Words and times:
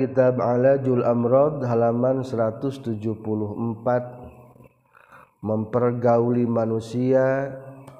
kitab 0.00 0.40
Alajul 0.40 1.04
Amrod 1.04 1.60
halaman 1.60 2.24
174 2.24 3.04
mempergauli 5.44 6.48
manusia 6.48 7.52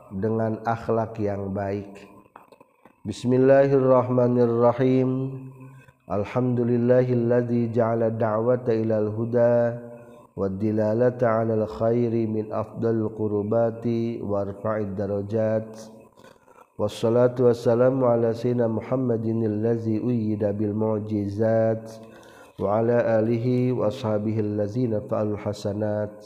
dengan 0.08 0.64
akhlak 0.64 1.20
yang 1.20 1.52
baik. 1.52 2.08
Bismillahirrahmanirrahim. 3.04 5.44
Alhamdulillahilladzi 6.08 7.68
ja'ala 7.68 8.08
da'wata 8.08 8.72
ilal 8.72 9.12
huda 9.12 9.76
wa 10.40 10.48
dilalata 10.48 11.36
'alal 11.36 11.68
khairi 11.68 12.24
min 12.24 12.48
afdal 12.48 13.12
qurbati 13.12 14.24
warfa'id 14.24 14.96
darajat. 14.96 15.99
والسلام 16.79 18.03
على 18.03 18.33
سيدنا 18.33 18.67
محمد 18.67 19.25
الذي 19.25 19.97
أيد 20.09 20.43
بالمعجزات 20.45 21.91
وعلى 22.59 23.19
آله 23.19 23.71
وأصحابه 23.73 24.39
الذين 24.39 24.99
فعلوا 24.99 25.33
الحسنات 25.33 26.25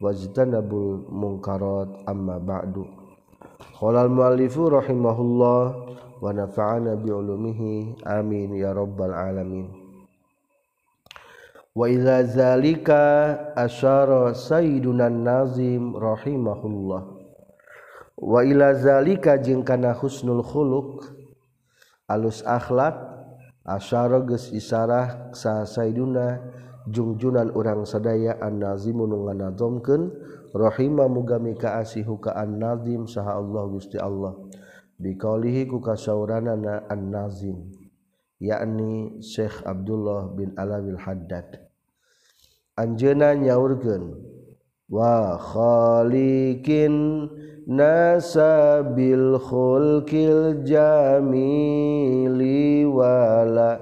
واجتنبوا 0.00 0.94
المنكرات 0.96 1.88
أما 2.08 2.38
بعد 2.38 2.84
قال 3.80 3.96
المؤلف 3.96 4.58
رحمه 4.58 5.20
الله 5.20 5.64
ونفعنا 6.22 6.94
بعلومه 6.94 7.60
آمين 8.06 8.54
يا 8.54 8.72
رب 8.72 9.02
العالمين 9.02 9.80
Waiza 11.76 12.22
zalika 12.26 12.98
asyara 13.56 14.34
sayyidunan 14.34 15.22
nazim 15.22 15.94
rahimahullah 15.94 17.02
wa 17.02 17.06
ila 17.06 17.06
zalika 17.06 17.13
wailazalika 18.19 19.37
jeung 19.39 19.63
kana 19.67 19.91
husnul 19.95 20.43
khuluq 20.43 21.03
alus 22.07 22.41
akhlak 22.47 22.95
asyara 23.65 24.21
geus 24.23 24.53
isarah 24.53 25.33
sa 25.33 25.65
sayyiduna 25.65 26.39
jungjunan 26.85 27.49
urang 27.57 27.81
sadaya 27.81 28.37
an-nazimun 28.39 29.09
nganazomkeun 29.25 30.13
rahima 30.53 31.09
muga 31.09 31.41
mikaasihu 31.41 32.21
ka 32.21 32.37
an-nazim 32.37 33.09
saha 33.09 33.35
Allah 33.41 33.63
Gusti 33.67 33.97
Allah. 33.99 34.37
Biqaulihi 34.95 35.67
ku 35.67 35.83
kasauranana 35.83 36.87
an-nazim 36.87 37.67
yakni 38.39 39.19
Syekh 39.19 39.65
Abdullah 39.67 40.31
bin 40.31 40.55
Alawil 40.55 40.95
Haddad. 40.95 41.67
Anjeuna 42.79 43.35
nyaurkeun 43.35 44.15
wa 44.87 45.35
khaliqin 45.35 46.95
nasabil 47.65 49.41
khulqil 49.41 50.61
jamili 50.65 51.65
wala 52.85 53.81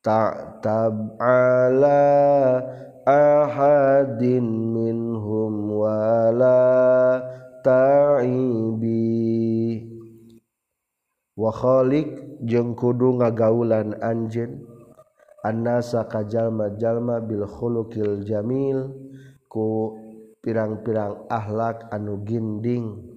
ta'tab 0.00 1.18
ala 1.18 2.06
ahadin 3.06 4.46
minhum 4.74 5.74
wala 5.74 7.18
ta'ibi. 7.66 9.10
Wa 11.34 11.50
khaliq 11.50 12.40
jeung 12.46 12.78
kudu 12.78 13.18
ngagaulan 13.18 13.98
anjeun. 13.98 14.62
Annasa 15.40 16.04
kajalma 16.04 16.76
jalma 16.76 17.16
bil 17.16 17.48
khuluqil 17.48 18.28
jamil 18.28 18.92
ku 19.48 19.96
pirang-pirang 20.40 21.28
akhlak 21.28 21.88
anu 21.92 22.20
ginding. 22.24 23.16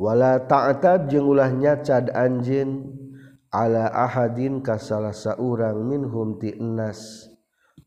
Wala 0.00 0.40
ta'tab 0.40 1.12
jeung 1.12 1.28
ulah 1.28 1.52
nyacad 1.52 2.08
anjin 2.16 2.88
ala 3.52 3.92
ahadin 3.92 4.64
ka 4.64 4.80
salah 4.80 5.12
saurang 5.12 5.84
minhum 5.84 6.40
ti 6.40 6.56
ennas 6.56 7.28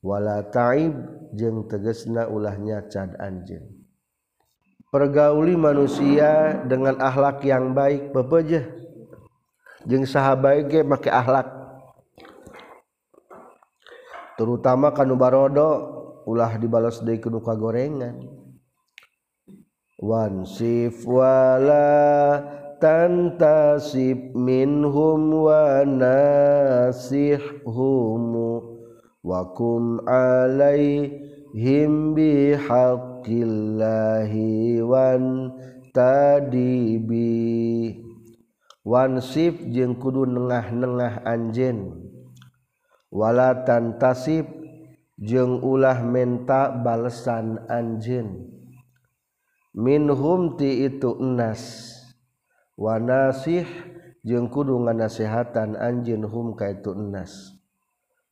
wala 0.03 0.45
ta'ib 0.45 0.93
jeung 1.33 1.65
tegesna 1.65 2.29
ulah 2.29 2.53
nyacad 2.53 3.17
anjin. 3.17 3.65
Pergauli 4.93 5.57
manusia 5.57 6.61
dengan 6.69 7.01
akhlak 7.01 7.41
yang 7.41 7.73
baik 7.73 8.13
bepejeh 8.13 8.61
jeung 9.89 10.05
sahabat 10.05 10.69
ge 10.69 10.85
make 10.85 11.09
akhlak 11.09 11.49
terutama 14.37 14.93
kanu 14.93 15.17
barodo. 15.17 16.02
ulah 16.23 16.55
dibalas 16.59 17.01
dari 17.03 17.19
keduka 17.19 17.55
gorengan. 17.55 18.43
Wansif 20.03 21.07
wala 21.07 22.43
tantasib 22.83 24.35
minhum 24.35 25.47
wa 25.47 25.87
nasihhum 25.87 26.91
wa 29.23 29.47
kum 29.55 30.03
alaihim 30.03 32.11
bihaqqillahi 32.11 34.83
wan 34.83 35.55
tadibi. 35.95 37.95
Wansif 38.83 39.63
jeung 39.71 39.95
kudu 39.95 40.27
nengah-nengah 40.27 41.23
anjen 41.23 42.03
wala 43.07 43.63
tantasib 43.63 44.62
jeung 45.23 45.63
ulah 45.63 46.03
menta 46.03 46.67
balesan 46.67 47.63
anjin 47.71 48.51
minhumti 49.71 50.83
itu 50.83 51.15
enas. 51.17 51.89
Wanasih 52.75 53.63
jeung 54.25 54.49
kudu 54.49 54.81
nganasehatan 54.83 55.79
anjin 55.79 56.27
hum 56.27 56.59
ka 56.59 56.75
itu 56.75 56.91
enas. 56.91 57.55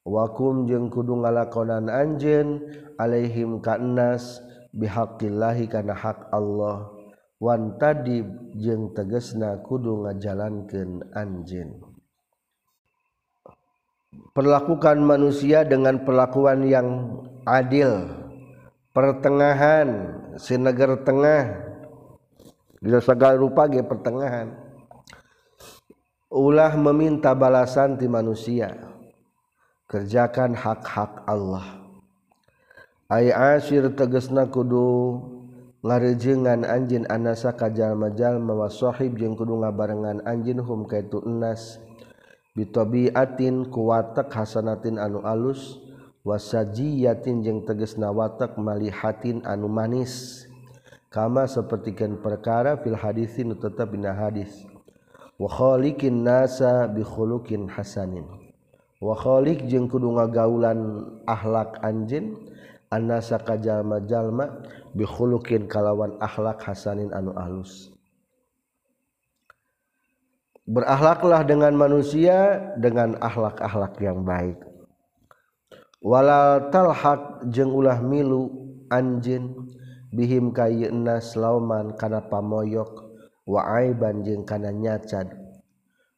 Wakum 0.03 0.65
jeung 0.65 0.89
kudu 0.91 1.15
ngalakonan 1.21 1.87
anjin 1.87 2.59
alaihim 2.97 3.61
ka 3.61 3.77
enas 3.77 4.41
bihaqillahi 4.73 5.69
kana 5.71 5.93
hak 5.95 6.27
Allah. 6.33 6.89
Wan 7.41 7.77
tadi 7.81 8.21
jeung 8.57 8.93
tegesna 8.93 9.61
kudu 9.65 10.05
ngajalankeun 10.05 11.09
anjin 11.13 11.90
perlakukan 14.31 14.99
manusia 14.99 15.63
dengan 15.63 16.03
perlakuan 16.03 16.63
yang 16.67 17.19
adil. 17.47 18.07
Pertengahan 18.91 20.19
sinegar 20.35 20.99
tengah. 21.07 21.71
Bila 22.81 22.99
segala 22.99 23.39
rupa 23.39 23.69
ge 23.71 23.85
pertengahan. 23.85 24.51
Ulah 26.31 26.75
meminta 26.75 27.31
balasan 27.31 27.95
di 27.95 28.07
manusia. 28.07 28.75
Kerjakan 29.87 30.55
hak-hak 30.55 31.23
Allah. 31.27 31.83
Ay 33.11 33.31
asir 33.35 33.91
tegesna 33.91 34.47
kudu 34.47 35.19
ngarejengan 35.83 36.63
anjin 36.63 37.03
anasa 37.11 37.51
kajal 37.51 37.99
majal 37.99 38.39
mawa 38.39 38.71
sahib 38.71 39.19
jeung 39.19 39.35
kudu 39.35 39.59
ngabarengan 39.59 40.23
anjin 40.23 40.63
hum 40.63 40.87
kaitu 40.87 41.19
enas 41.27 41.83
bitobiatin 42.57 43.71
ku 43.71 43.87
watak 43.91 44.31
hasanatin 44.33 44.99
anu 44.99 45.23
alus 45.23 45.79
wasajiyatin 46.21 47.41
jeung 47.41 47.65
teges 47.65 47.97
nawatak 47.97 48.55
malihatin 48.57 49.41
anu 49.45 49.67
manis. 49.67 50.45
Kama 51.11 51.43
sapertikeun 51.43 52.23
perkara 52.23 52.79
fil 52.79 52.95
hadisin 52.95 53.51
nu 53.51 53.55
tetep 53.59 53.91
dina 53.91 54.15
hadis. 54.15 54.63
Wa 55.35 55.51
khaliqin 55.51 56.23
nasa 56.23 56.87
bi 56.87 57.03
khuluqin 57.03 57.67
hasanin. 57.67 58.23
Wa 59.03 59.19
khaliq 59.19 59.67
jeung 59.67 59.91
kudu 59.91 60.07
ngagaulan 60.07 61.03
akhlak 61.27 61.83
anjeun 61.83 62.39
annasa 62.87 63.43
kajalma-jalma 63.43 64.63
bi 64.95 65.03
khuluqin 65.03 65.67
kalawan 65.67 66.15
akhlak 66.23 66.63
hasanin 66.63 67.11
anu 67.11 67.35
alus. 67.35 67.90
Berakhlaklah 70.67 71.45
dengan 71.45 71.73
manusia 71.73 72.59
dengan 72.77 73.17
akhlak-akhlak 73.21 73.97
yang 74.01 74.21
baik. 74.21 74.57
Walal 76.01 76.73
talhaq 76.73 77.45
jeung 77.53 77.69
ulah 77.69 78.01
milu 78.01 78.49
anjeun 78.89 79.69
bihim 80.09 80.49
kayna 80.53 81.21
lauman 81.37 81.93
kana 81.97 82.25
pamoyok. 82.25 83.13
Wa 83.45 83.81
aiban 83.81 84.25
jeung 84.25 84.45
kana 84.45 84.73
nyacad. 84.73 85.29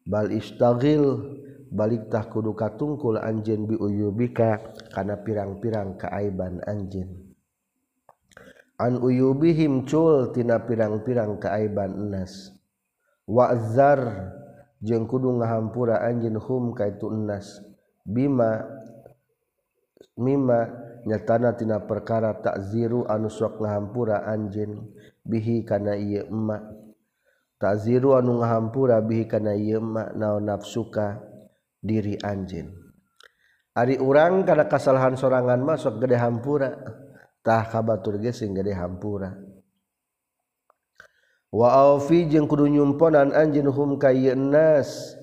Bal 0.03 0.31
istaghil 0.31 1.39
balik 1.73 2.13
tah 2.13 2.29
kudu 2.29 2.53
katungkul 2.53 3.17
anjeun 3.17 3.65
bi 3.65 3.75
uyubika 3.75 4.61
kana 4.93 5.17
pirang-pirang 5.17 5.97
kaaiban 5.97 6.61
anjeun 6.69 7.33
an 8.77 9.01
uyubihim 9.01 9.85
cul 9.89 10.29
tina 10.29 10.61
pirang-pirang 10.61 11.41
kaaiban 11.41 11.97
enas 11.97 12.53
wazar 13.29 14.31
jeung 14.83 15.07
kudu 15.07 15.39
ngahampura 15.39 16.03
anjin 16.03 16.35
hum 16.35 16.75
kaitu 16.75 17.11
enas 17.11 17.63
bima 18.03 18.67
mima 20.19 20.69
nyatana 21.07 21.55
tina 21.55 21.81
perkara 21.83 22.35
takziru 22.37 23.07
anu 23.07 23.31
sok 23.31 23.63
ngahampura 23.63 24.27
anjin 24.27 24.91
bihi 25.23 25.63
kana 25.63 25.95
ieu 25.95 26.27
emak 26.27 26.63
takziru 27.57 28.19
anu 28.19 28.43
ngahampura 28.43 28.99
bihi 28.99 29.25
kana 29.25 29.55
ieu 29.55 29.79
emak 29.79 30.13
naon 30.19 30.43
nafsuka 30.43 31.23
diri 31.79 32.19
anjin 32.19 32.83
Ari 33.73 33.97
urang 33.97 34.45
kada 34.45 34.69
kasalahan 34.69 35.17
sorangan 35.17 35.57
masuk 35.65 35.97
gede 35.97 36.13
hampura. 36.13 36.77
Tah 37.41 37.65
kabatur 37.65 38.21
gesing 38.21 38.53
gede 38.53 38.77
hampura. 38.77 39.33
wafi 41.53 42.25
jeung 42.25 42.49
kudu 42.49 42.65
nyumponan 42.65 43.29
anjin 43.29 43.69
hum 43.69 44.01
kaynas 44.01 45.13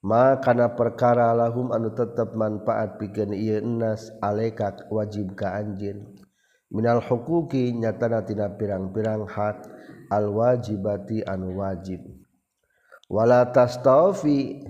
makana 0.00 0.72
perkara 0.72 1.36
lahum 1.36 1.68
anu 1.68 1.92
tetap 1.92 2.32
manfaat 2.32 2.96
piken 2.96 3.36
nas 3.76 4.08
alekat 4.24 4.88
wajib 4.88 5.36
ka 5.36 5.52
anjin 5.60 6.16
Minal 6.66 6.98
hukuki 6.98 7.70
nyatanatina 7.78 8.58
pirang-pirang 8.58 9.30
hak 9.30 9.70
alwajibati 10.10 11.22
anu 11.22 11.62
wajib. 11.62 12.02
Wala 13.06 13.46
tastafi 13.54 14.66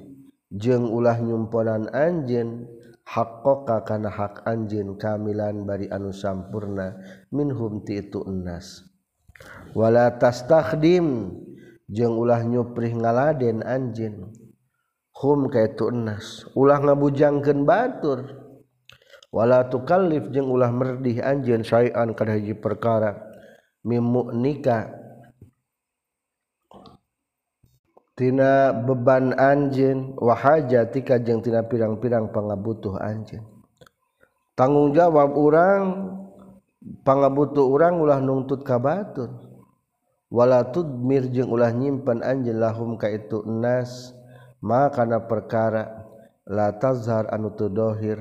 jeung 0.52 0.92
ulah 0.92 1.16
nyumponan 1.16 1.88
anjin 1.96 2.68
haqqaqa 3.08 3.88
kana 3.88 4.12
hak 4.12 4.44
anjin 4.44 5.00
kamilan 5.00 5.64
bari 5.64 5.88
anu 5.88 6.12
sampurna 6.12 7.00
minhum 7.32 7.80
ti 7.80 7.96
itu 7.96 8.20
enas 8.28 8.84
wala 9.76 10.16
tastakdim 10.16 11.36
jeung 11.92 12.16
ulah 12.16 12.40
nyuprih 12.40 12.96
ngaladen 12.96 13.60
anjin 13.60 14.32
hum 15.12 15.52
ka 15.52 15.68
itu 15.68 15.92
enas. 15.92 16.48
Ulah 16.56 16.80
ngabujangkeun 16.80 17.68
batur. 17.68 18.24
Wala 19.28 19.68
tukallif 19.68 20.32
jeung 20.32 20.48
ulah 20.48 20.72
merdih 20.72 21.20
anjeun 21.20 21.60
syai'an 21.60 22.16
kana 22.16 22.40
hiji 22.40 22.56
perkara. 22.56 23.20
Nikah 23.84 24.96
tina 28.16 28.72
beban 28.72 29.36
anjeun. 29.36 30.16
Wa 30.16 30.32
hajatika 30.32 31.20
jeung 31.20 31.44
tina 31.44 31.68
pirang-pirang 31.68 32.32
pangabutuh 32.32 32.96
anjeun. 32.96 33.44
Tanggung 34.56 34.96
jawab 34.96 35.36
urang 35.36 35.84
pangabutuh 37.04 37.68
urang 37.68 38.00
ulah 38.00 38.24
nungtut 38.24 38.64
ka 38.64 38.80
batur 38.80 39.46
wala 40.36 40.68
tudmir 40.68 41.32
jeung 41.32 41.48
ulah 41.48 41.72
nyimpen 41.72 42.20
anjeun 42.20 42.60
lahum 42.60 43.00
ka 43.00 43.08
itu 43.08 43.40
nas 43.48 44.12
ma 44.60 44.92
kana 44.92 45.24
perkara 45.24 46.04
la 46.44 46.76
tazhar 46.76 47.32
anu 47.32 47.56
teu 47.56 47.72
dohir. 47.72 48.20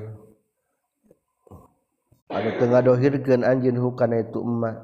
Anu 2.32 2.50
teu 2.56 2.66
ngadohirkeun 2.72 3.44
anjeun 3.44 3.76
hukana 3.76 4.24
itu 4.24 4.40
emma. 4.40 4.80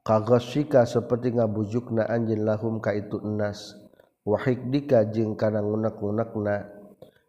Kagasika 0.00 0.86
seperti 0.86 1.34
ngabujukna 1.36 2.06
anjeun 2.06 2.46
lahum 2.46 2.78
ka 2.78 2.94
itu 2.94 3.18
nas. 3.20 3.74
Wa 4.22 4.38
hikdika 4.38 5.10
jeung 5.10 5.34
kana 5.34 5.60
ngunek-ngunekna 5.60 6.70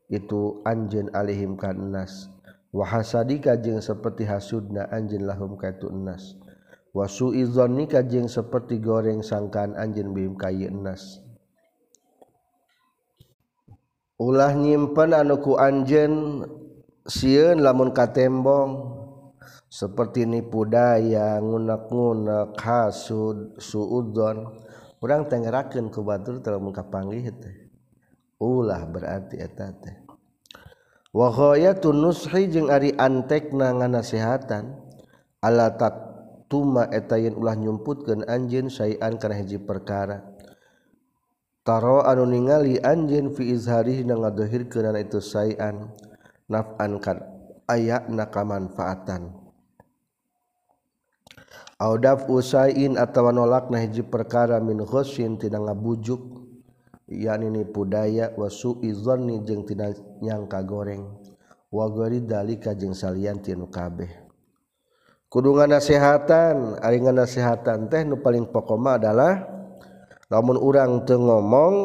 itu 0.07 0.61
anjeun 0.63 1.09
alaihim 1.17 1.57
ka 1.57 1.73
nas. 1.73 2.29
Wa 2.71 2.87
hasadika 2.87 3.59
jeung 3.59 3.81
seperti 3.81 4.23
hasudna 4.23 4.87
anjeun 4.87 5.25
lahum 5.27 5.57
ka 5.59 5.73
itu 5.73 5.89
nas. 5.91 6.37
Enas 6.91 6.95
wasu'i 6.95 7.47
dzannika 7.47 8.03
jeung 8.03 8.27
seperti 8.27 8.83
goreng 8.83 9.23
sangkaan 9.23 9.75
anjeun 9.75 10.11
bihim 10.13 10.35
ka 10.35 10.51
enas. 10.51 11.23
Ulah 14.19 14.53
nyimpen 14.53 15.17
anuku 15.17 15.57
anjen 15.57 16.45
siun 17.07 17.63
lamun 17.63 17.89
katembong 17.89 19.01
seperti 19.71 20.29
nipu 20.29 20.67
daya 20.67 21.41
ngunak-ngunak 21.41 22.53
hasud 22.59 23.57
suudon 23.57 24.61
urang 25.01 25.25
tengerakeun 25.25 25.89
ku 25.89 26.05
batur 26.05 26.37
teu 26.43 26.61
muka 26.61 26.85
panggih 26.85 27.33
teh. 27.33 27.71
Ulah 28.37 28.85
berarti 28.85 29.41
eta 29.41 29.73
teh. 29.73 29.95
Wa 31.09 31.33
ghayatun 31.33 31.97
nushi 31.97 32.51
jeung 32.51 32.69
ari 32.69 32.93
antekna 32.93 33.73
nganasehatan. 33.73 34.91
Ala 35.41 35.73
tak 35.73 36.10
tuma 36.51 36.91
etayin 36.91 37.39
ulah 37.39 37.55
nyumputkan 37.55 38.27
anjin 38.27 38.67
sayan 38.67 39.15
karena 39.15 39.39
hiji 39.39 39.63
perkara. 39.63 40.19
Taro 41.63 42.03
anu 42.03 42.27
ningali 42.27 42.83
anjin 42.83 43.31
fi 43.31 43.55
izhari 43.55 44.03
na 44.03 44.19
ngadohirkeun 44.19 44.99
itu 44.99 45.23
sayan 45.23 45.95
naf'an 46.51 46.99
kan 46.99 47.23
aya 47.69 48.03
na 48.11 48.27
kamanfaatan 48.27 49.39
Audaf 51.81 52.29
usain 52.29 52.93
atau 52.93 53.33
nolak 53.33 53.73
na 53.73 53.81
hiji 53.81 54.05
perkara 54.05 54.61
min 54.61 54.85
ghosin 54.85 55.41
tina 55.41 55.57
ngabujuk 55.57 56.21
yakni 57.09 57.49
ni 57.49 57.65
pudaya 57.65 58.29
wa 58.37 58.53
su'i 58.53 58.93
dhanni 58.93 59.41
jeung 59.41 59.65
tina 59.65 59.89
nyangka 60.21 60.61
goreng. 60.61 61.09
Wa 61.73 61.89
gori 61.89 62.21
dalika 62.21 62.77
jeung 62.77 62.93
salian 62.93 63.41
tinu 63.41 63.65
kabeh. 63.65 64.20
kudungan 65.31 65.71
nasehatan 65.71 66.75
aringan 66.83 67.23
nasehatan 67.23 67.87
teh 67.87 68.03
nu 68.03 68.19
paling 68.19 68.51
pokoma 68.51 68.99
adalah 68.99 69.47
lamun 70.27 70.59
urang 70.59 71.07
teu 71.07 71.15
ngomong 71.15 71.75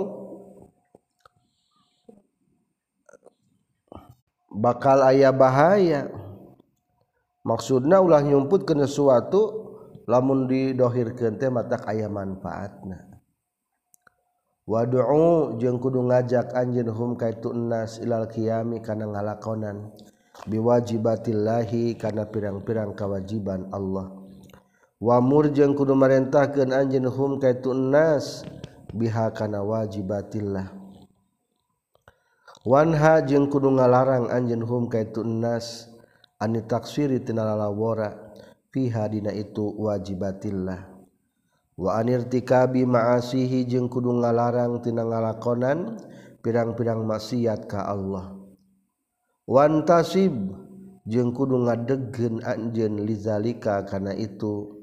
bakal 4.57 5.05
ayah 5.07 5.31
bahaya. 5.31 6.11
Maksudna 7.47 8.03
ulah 8.03 8.27
nyumput 8.27 8.67
kena 8.67 8.91
sesuatu 8.91 9.71
lamun 10.11 10.51
didohirkeun 10.51 11.39
teh 11.39 11.47
matak 11.47 11.87
aya 11.87 12.11
manfaatna. 12.11 13.07
Wadu'u 14.67 15.55
jeung 15.63 15.79
kudu 15.79 16.03
ngajak 16.11 16.51
anjeun 16.51 16.91
hum 16.91 17.15
kaitu 17.15 17.55
nas 17.55 18.03
ilal 18.03 18.27
qiyami 18.27 18.83
kana 18.83 19.07
ngalakonan. 19.07 19.95
biwajibatillahi 20.45 21.97
karena 21.97 22.29
pirang-pirang 22.29 22.93
kewajiban 22.93 23.73
Allah. 23.73 24.13
Wamur 25.01 25.49
jeung 25.53 25.73
kudu 25.73 25.97
merentahkeun 25.97 26.73
anjeun 26.73 27.09
hum 27.09 27.41
kaitun 27.41 27.93
nas 27.93 28.45
biha 28.93 29.33
kana 29.33 29.65
wajibatillah. 29.65 30.73
Wanha 32.65 33.25
jeung 33.25 33.49
kudu 33.49 33.73
ngalarang 33.73 34.29
anjeun 34.29 34.61
hum 34.65 34.93
kaitun 34.93 35.41
nas 35.41 35.89
ani 36.37 36.61
taksiri 36.65 37.25
tinalalawara 37.25 38.37
fiha 38.73 39.09
dina 39.09 39.33
itu 39.33 39.73
wajibatillah. 39.81 40.93
Wa 41.77 42.01
anirtikabi 42.01 42.89
ma'asihi 42.89 43.69
jeung 43.69 43.93
kudu 43.93 44.09
ngalarang 44.25 44.81
tina 44.81 45.05
ngalakonan 45.05 46.01
pirang-pirang 46.41 47.05
maksiat 47.05 47.69
ka 47.69 47.85
Allah. 47.85 48.36
wantasib 49.47 50.35
jeung 51.07 51.31
kudu 51.31 51.63
ngadegen 51.65 52.43
anjeun 52.43 53.07
lizalika 53.07 53.87
kana 53.87 54.13
itu. 54.13 54.75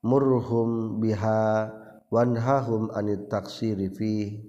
Murhum 0.00 0.96
biha 0.96 1.68
wanhahum 2.08 2.88
anit 2.96 3.28
taksiri 3.28 3.92
fi. 3.92 4.40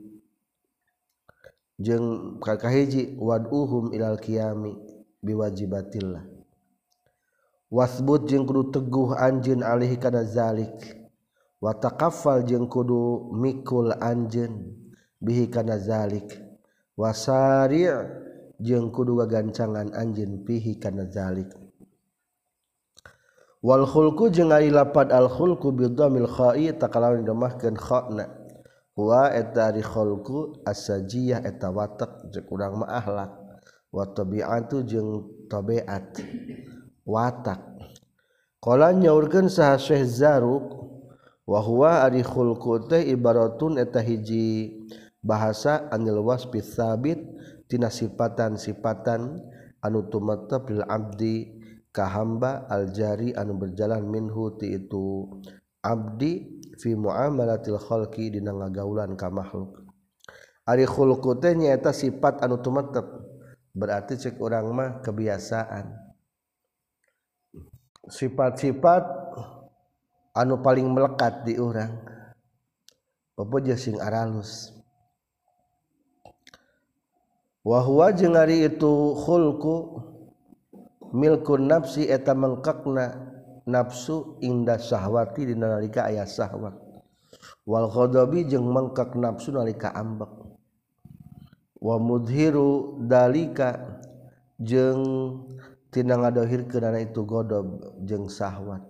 Jeung 1.76 2.40
kakahiji 2.40 3.20
wad'uhum 3.20 3.92
ilal 3.92 4.16
qiyami 4.16 4.80
biwajibatillah. 5.20 6.24
Wasbut 7.68 8.32
jeung 8.32 8.48
kudu 8.48 8.72
teguh 8.72 9.12
anjeun 9.12 9.60
alih 9.60 9.92
kana 10.00 10.24
zalik. 10.24 11.04
Wa 11.60 11.76
taqaffal 11.76 12.48
jeung 12.48 12.72
kudu 12.72 13.36
mikul 13.36 13.92
anjeun 14.00 14.72
bihi 15.20 15.52
kana 15.52 15.76
zalik. 15.84 16.32
Wasari' 16.96 17.92
jeung 18.62 18.94
kudu 18.94 19.18
gagancangan 19.20 19.92
anjin 19.98 20.46
pihi 20.46 20.78
kana 20.78 21.10
zalik. 21.10 21.50
Wal 23.62 23.86
khulqu 23.86 24.34
jeung 24.34 24.50
ari 24.50 24.74
lapad 24.74 25.14
al 25.14 25.30
khulqu 25.30 25.70
bi 25.74 25.86
dhammil 25.90 26.30
kha'i 26.30 26.74
takalawan 26.74 27.26
domahkeun 27.26 27.78
khana. 27.78 28.26
Wa 28.98 29.34
eta 29.34 29.70
ari 29.74 29.82
khulqu 29.86 30.62
asajiyah 30.66 31.46
eta 31.46 31.74
watak 31.74 32.30
jeung 32.34 32.50
urang 32.50 32.82
mah 32.82 32.90
akhlak 33.02 33.32
wa 33.94 34.04
tabi'atu 34.06 34.86
jeung 34.86 35.10
tabiat 35.50 36.22
watak. 37.06 37.62
Qala 38.62 38.94
nyaurkeun 38.94 39.50
saha 39.50 39.82
Syekh 39.82 40.06
Zaruk 40.06 40.66
wa 41.50 41.60
huwa 41.62 42.06
ari 42.06 42.22
khulqu 42.22 42.86
teh 42.90 43.02
ibaratun 43.10 43.82
eta 43.82 44.02
hiji 44.02 44.86
bahasa 45.22 45.86
anil 45.94 46.22
wasfi 46.26 46.62
tsabit 46.62 47.22
tina 47.72 47.88
sifatan-sifatan 47.88 49.40
anu 49.80 50.12
tumata 50.12 50.60
fil 50.68 50.84
abdi 50.84 51.56
ka 51.96 52.04
hamba 52.12 52.68
aljari 52.68 53.32
anu 53.32 53.56
berjalan 53.56 54.04
minhu 54.04 54.60
ti 54.60 54.76
itu. 54.76 55.32
Abdi 55.82 56.62
fi 56.78 56.94
muamalatil 56.94 57.80
khalqi 57.80 58.36
dina 58.36 58.52
ngagaulan 58.52 59.16
ka 59.16 59.32
makhluk. 59.32 59.88
Ari 60.68 60.86
khulqu 60.86 61.40
teh 61.42 61.56
nyaeta 61.58 61.90
sifat 61.96 62.44
anu 62.44 62.60
tumetep 62.60 63.08
berarti 63.72 64.20
cek 64.20 64.38
urang 64.38 64.70
mah 64.76 65.00
kebiasaan. 65.02 66.12
Sifat-sifat 68.12 69.04
anu 70.36 70.60
paling 70.60 70.86
melekat 70.92 71.48
di 71.48 71.56
urang 71.58 71.98
pepeja 73.34 73.74
sing 73.80 73.98
aralus? 73.98 74.81
wahwa 77.62 78.10
jeung 78.14 78.38
ari 78.38 78.66
itu 78.66 79.16
khulku 79.22 80.02
milkun 81.14 81.70
nafsi 81.70 82.10
eta 82.10 82.34
mengkakna 82.34 83.32
nafsu 83.68 84.42
indah 84.42 84.82
syahwati 84.82 85.52
di 85.52 85.56
nalika 85.58 86.10
ayah 86.10 86.26
syahwat 86.26 86.74
wal 87.66 87.88
khodobi 87.88 88.48
jeung 88.50 88.66
mengkak 88.70 89.14
nafsu 89.14 89.54
nalika 89.54 89.94
ambek. 89.94 90.30
Wa 91.82 91.98
mudhiru 91.98 93.02
dalika 93.10 93.98
jeung 94.62 95.02
tina 95.90 96.14
ngadohir 96.14 96.70
kenana 96.70 97.02
itu 97.02 97.26
godob 97.26 97.98
jeung 98.06 98.30
syahwat 98.30 98.86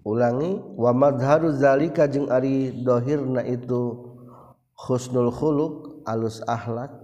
ulangi 0.00 0.56
wa 0.80 0.96
madharu 0.96 1.52
zalika 1.52 2.08
jeung 2.08 2.32
ari 2.32 2.72
dohirna 2.72 3.44
itu 3.44 4.07
husnul 4.78 5.34
khuluq 5.34 6.06
alus 6.06 6.38
akhlak 6.46 6.94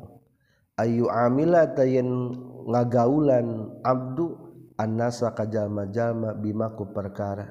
ayu 0.78 1.10
amila 1.10 1.66
tayen 1.74 2.30
ngagaulan 2.70 3.74
abdu 3.82 4.38
annasa 4.78 5.34
kajalma-jalma 5.34 6.34
bima 6.38 6.70
ku 6.74 6.90
perkara. 6.90 7.50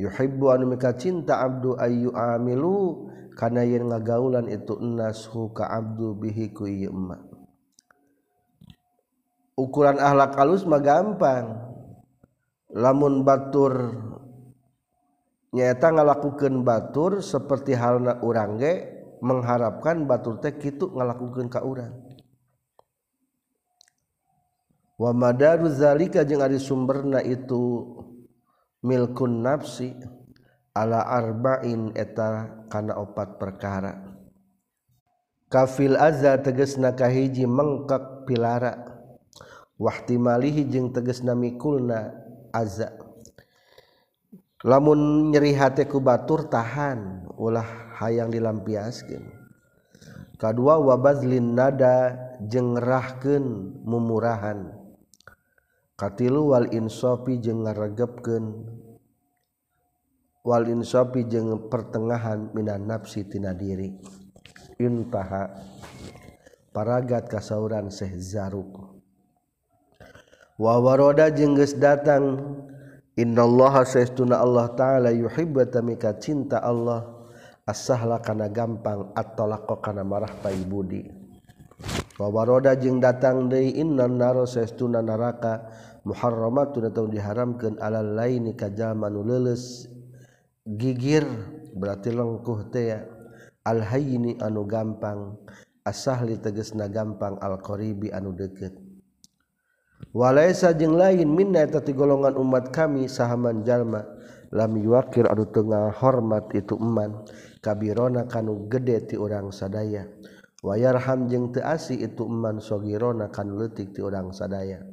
Yuhibbu 0.00 0.44
anu 0.48 0.64
mika 0.72 0.96
cinta 0.96 1.44
abdu 1.44 1.76
ayu 1.76 2.12
amilu 2.16 3.08
kana 3.36 3.64
yen 3.64 3.88
ngagaulan 3.92 4.48
itu 4.48 4.76
nashu 4.80 5.52
ka 5.52 5.68
abdu 5.68 6.16
bihi 6.16 6.52
ku 6.52 6.64
ieu 6.64 6.92
emma. 6.92 7.20
Ukuran 9.60 10.00
akhlak 10.00 10.40
alus 10.40 10.64
mah 10.64 10.80
gampang. 10.80 11.68
Lamun 12.70 13.26
batur 13.26 13.92
nyata 15.52 15.90
ngalakukeun 15.90 16.62
batur 16.62 17.18
seperti 17.18 17.74
halna 17.74 18.22
urang 18.22 18.56
ge 18.56 18.99
mengharapkan 19.20 20.08
batur 20.08 20.40
teh 20.40 20.56
kitu 20.56 20.92
ngalakukeun 20.92 21.48
ka 21.48 21.60
urang. 21.64 21.92
Wa 25.00 25.16
madaru 25.16 25.72
zalika 25.72 26.24
jeung 26.28 26.44
ari 26.44 26.60
sumberna 26.60 27.24
itu 27.24 27.88
milkun 28.84 29.40
nafsi 29.40 29.96
ala 30.76 31.04
arba'in 31.08 31.96
eta 31.96 32.64
kana 32.68 33.00
opat 33.00 33.40
perkara. 33.40 33.96
Kafil 35.48 35.96
azza 35.96 36.36
tegesna 36.40 36.92
kahiji 36.92 37.48
mengkak 37.48 38.28
pilara. 38.28 38.76
Wahtimalihi 39.80 40.68
jeung 40.68 40.92
tegesna 40.92 41.32
mikulna 41.32 42.12
azza. 42.52 42.92
Lamun 44.60 45.32
nyeri 45.32 45.56
hati 45.56 45.88
ku 45.88 46.04
batur 46.04 46.44
tahan 46.52 47.24
ulah 47.40 47.89
hayang 48.00 48.32
dilampiaskan 48.32 49.40
kedua 50.40 50.80
wabazlin 50.80 51.52
nada 51.52 52.16
jengrahkan 52.40 53.44
mumurahan. 53.84 54.72
Katilu 56.00 56.56
wal 56.56 56.72
insofi 56.72 57.36
jeng 57.44 57.68
ngaregepkeun. 57.68 58.44
Wal 60.40 60.64
insofi 60.72 61.28
jeng 61.28 61.68
pertengahan 61.68 62.48
minan 62.56 62.88
nafsi 62.88 63.28
tina 63.28 63.52
diri. 63.52 63.92
Intaha 64.80 65.52
paragat 66.72 67.28
kasauran 67.28 67.92
Syekh 67.92 68.16
Zaruk. 68.16 68.96
Wa 70.56 70.80
waroda 70.80 71.28
jengges 71.28 71.76
datang 71.76 72.56
innallaha 73.12 73.84
saestuna 73.84 74.40
Allah 74.40 74.72
taala 74.72 75.12
yuhibba 75.12 75.68
tamika 75.68 76.16
cinta 76.16 76.64
Allah. 76.64 77.19
asahla 77.68 78.22
kana 78.22 78.48
gampang 78.48 79.12
at-talaqa 79.16 79.80
kana 79.80 80.04
marah 80.06 80.32
Wa 82.20 82.28
wawaroda 82.28 82.76
jeung 82.76 83.00
datang 83.00 83.48
deui 83.48 83.80
innan 83.80 84.20
naro 84.20 84.44
saestuna 84.44 85.00
neraka 85.00 85.64
muharramatun 86.04 86.92
atau 86.92 87.08
diharamkeun 87.08 87.80
alal 87.80 88.12
laini 88.12 88.52
ka 88.52 88.68
jalma 88.68 89.08
nu 89.08 89.24
leuleus 89.24 89.88
gigir 90.68 91.24
berarti 91.72 92.12
lengkuh 92.12 92.68
teh 92.68 92.92
ya. 92.92 93.00
Al 93.60 93.84
anu 93.84 94.64
gampang 94.64 95.36
asahli 95.84 96.40
tegesna 96.40 96.88
gampang 96.88 97.40
al 97.40 97.60
qaribi 97.60 98.12
anu 98.12 98.32
deukeut. 98.36 98.72
Walaisa 100.16 100.72
jeung 100.76 100.96
lain 100.96 101.28
minna 101.28 101.64
eta 101.64 101.84
ti 101.84 101.92
golongan 101.92 102.36
umat 102.40 102.72
kami 102.72 103.08
sahaman 103.08 103.64
jalma 103.64 104.04
lam 104.52 104.72
yuwakir 104.80 105.28
anu 105.28 105.44
teu 105.48 105.64
hormat 105.70 106.52
itu 106.56 106.76
eman. 106.76 107.24
kabirona 107.60 108.24
kanu 108.26 108.66
gede 108.66 109.06
ti 109.08 109.14
urang 109.20 109.52
sadaya. 109.54 110.08
Wayarham 110.60 111.28
jeung 111.32 111.56
teu 111.56 111.64
asi 111.64 111.96
itu 111.96 112.28
eman 112.28 112.60
sogirona 112.60 113.32
kanu 113.32 113.60
leutik 113.64 113.96
ti 113.96 114.04
urang 114.04 114.32
sadaya. 114.32 114.84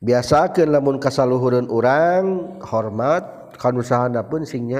Biasakeun 0.00 0.72
lamun 0.72 0.96
kasaluhureun 0.96 1.68
urang 1.68 2.56
hormat 2.64 3.54
kanu 3.60 3.84
sahana 3.84 4.24
pun 4.24 4.42
sing 4.48 4.72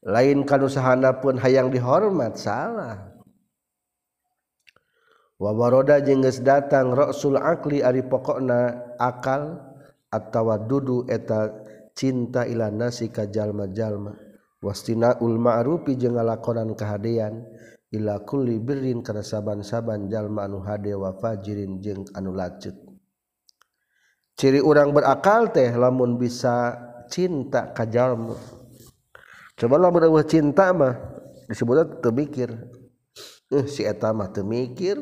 lain 0.00 0.38
kanu 0.48 0.72
sahana 0.72 1.20
pun 1.20 1.36
hayang 1.36 1.68
dihormat 1.68 2.38
salah. 2.40 3.10
Wawaroda 5.40 6.00
jeung 6.04 6.24
geus 6.24 6.40
datang 6.40 6.92
rasul 6.96 7.36
akli 7.36 7.80
ari 7.84 8.04
pokokna 8.04 8.96
akal 9.00 9.56
atawa 10.12 10.56
dudu 10.60 11.08
eta 11.08 11.59
cinta 11.96 12.46
ila 12.46 12.70
nasi 12.70 13.08
ka 13.10 13.26
jalma-jalma. 13.26 14.14
Wastina 14.60 15.16
ul 15.24 15.40
ma'rufi 15.40 15.96
jeung 15.96 16.20
ngalakonan 16.20 16.76
kahadean 16.76 17.48
ila 17.96 18.20
kulli 18.28 18.60
birrin 18.60 19.00
kana 19.00 19.24
saban-saban 19.24 20.12
jalma 20.12 20.44
anu 20.44 20.60
hade 20.60 20.92
wa 20.92 21.16
fajirin 21.16 21.80
jeung 21.80 22.04
anu 22.12 22.36
lacut 22.36 22.76
ciri 24.40 24.56
urang 24.64 24.96
berakal 24.96 25.52
teh 25.52 25.68
lamun 25.76 26.16
bisa 26.16 26.72
cinta 27.12 27.76
ka 27.76 27.84
jalma. 27.84 28.32
Coba 29.52 29.76
lamun 29.76 30.08
eueuh 30.08 30.24
cinta 30.24 30.72
mah 30.72 30.96
disebutna 31.44 31.84
teu 32.00 32.08
mikir. 32.08 32.48
Eh 33.52 33.68
si 33.68 33.84
eta 33.84 34.16
mah 34.16 34.32
teu 34.32 34.40
mikir. 34.40 34.96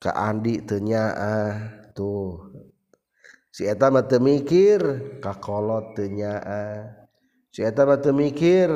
Ka 0.00 0.16
Andi 0.16 0.64
teu 0.64 0.80
nyaah 0.80 1.92
tuh. 1.92 2.51
sieta 3.52 3.92
mata 3.92 4.16
mikir 4.16 4.80
kakolot 5.20 5.94
tenyaa 5.94 6.88
sieta 7.52 7.84
mata 7.84 8.10
mikir 8.10 8.72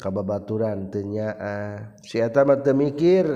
kababaturan 0.00 0.88
tenyaa 0.88 1.94
sieta 2.00 2.48
mata 2.48 2.72
mikir 2.72 3.28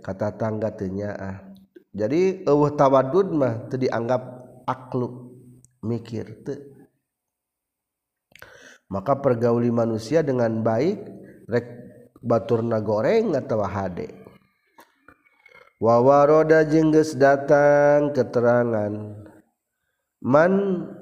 kata 0.00 0.34
tangga 0.40 0.72
tenyaa 0.72 1.52
jadi 1.92 2.48
eueuh 2.48 2.72
tawadud 2.72 3.36
mah 3.36 3.68
teu 3.68 3.76
dianggap 3.76 4.24
aklu 4.64 5.28
mikir 5.84 6.40
teu. 6.40 6.56
Maka 8.88 9.20
pergauli 9.20 9.72
manusia 9.72 10.20
dengan 10.24 10.60
baik 10.64 11.00
rek 11.48 11.66
baturna 12.20 12.80
goreng 12.80 13.36
atawa 13.36 13.68
hade. 13.68 14.08
Wawaroda 15.80 16.64
jengges 16.64 17.16
datang 17.16 18.12
keterangan. 18.12 18.92
man 20.22 20.52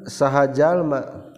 sahjallma 0.08 1.30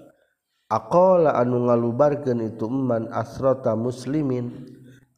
aqala 0.71 1.37
anu 1.37 1.67
ngalubarkeun 1.69 2.41
itu 2.47 2.71
man 2.71 3.11
asrota 3.11 3.75
muslimin 3.77 4.67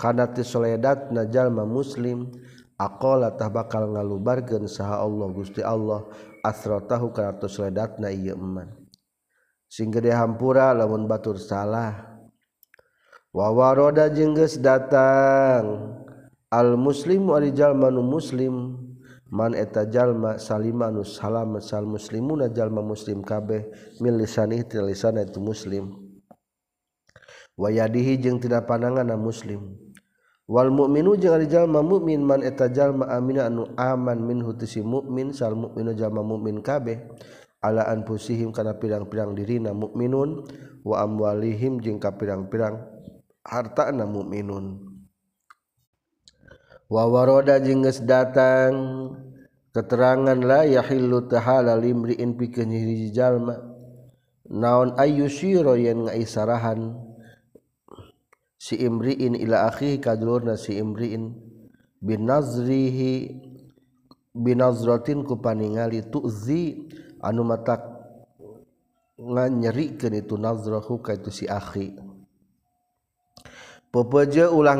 kana 0.00 0.32
ti 0.32 0.42
soledatna 0.42 1.28
jalma 1.30 1.62
muslim 1.62 2.32
aqala 2.80 3.36
tah 3.36 3.52
bakal 3.52 3.94
ngalubarkeun 3.94 4.66
saha 4.66 5.04
Allah 5.04 5.28
gusti 5.30 5.62
Allah 5.62 6.08
asrotahu 6.44 7.08
ieu 7.16 7.96
na 7.96 8.12
sing 8.12 8.68
sehingga 9.72 9.98
dihampura 10.04 10.76
lamun 10.76 11.08
batur 11.08 11.40
salah. 11.40 12.20
Wa 13.34 13.50
waroda 13.50 14.06
jengges 14.12 14.60
datang. 14.60 15.98
Al 16.52 16.78
muslim 16.78 17.26
muslim 17.26 18.73
man 19.34 19.58
eta 19.58 19.90
jalma 19.90 20.38
salimanu 20.38 21.02
salam 21.02 21.58
sal 21.58 21.82
muslimuna 21.82 22.46
jalma 22.54 22.86
muslim 22.86 23.26
kabeh 23.26 23.66
mil 23.98 24.14
lisanih 24.14 24.62
tilisan 24.62 25.18
lisan 25.18 25.26
itu 25.26 25.42
muslim. 25.42 25.84
Wayadihi 27.58 28.22
jeung 28.22 28.38
tina 28.38 28.62
pandangan 28.62 29.10
muslim. 29.18 29.74
Wal 30.46 30.70
mukminu 30.70 31.18
jeung 31.18 31.34
ari 31.34 31.50
jalma 31.50 31.82
mukmin 31.82 32.22
man 32.22 32.46
eta 32.46 32.70
jalma 32.70 33.10
amina 33.10 33.50
anu 33.50 33.66
aman 33.74 34.22
min 34.22 34.38
hutisi 34.38 34.86
mukmin 34.86 35.34
sal 35.34 35.58
mukminu 35.58 35.98
jalma 35.98 36.22
mukmin 36.22 36.62
kabeh. 36.62 37.02
Ala 37.64 37.88
anfusihim 37.90 38.52
kana 38.52 38.76
pirang-pirang 38.76 39.32
dirina 39.32 39.72
mukminun 39.72 40.44
wa 40.84 41.00
amwalihim 41.00 41.80
jeung 41.80 41.96
ka 41.96 42.12
pirang-pirang 42.12 42.76
hartana 43.40 44.04
mukminun 44.04 44.84
wa 46.92 47.08
waroda 47.08 47.56
jeung 47.64 47.80
geus 47.80 48.04
datang 48.04 48.72
keteranganlah 49.74 50.70
yahillu 50.70 51.26
tahala 51.26 51.74
limriin 51.74 52.38
pikeun 52.38 52.70
hiji 52.70 53.10
jalma 53.10 53.58
naon 54.46 54.94
ayyushiro 54.94 55.74
yen 55.74 56.06
ngaisarahan? 56.06 56.94
Si 58.54 58.80
imriin 58.80 59.36
ila 59.36 59.68
akhi 59.68 60.00
kadulurna 60.00 60.56
si 60.56 60.80
imriin. 60.80 61.36
Binazrihi 62.04 63.32
binazratin 64.36 65.24
ku 65.24 65.40
paningali 65.40 66.04
tuzi 66.08 66.88
anu 67.20 67.44
matak 67.48 67.80
nganyerikeun 69.16 70.16
itu 70.16 70.36
nazrahu 70.36 71.00
ka 71.00 71.16
itu 71.16 71.32
si 71.32 71.44
akhi. 71.48 71.96
Pepeje 73.88 74.48
ulah 74.48 74.76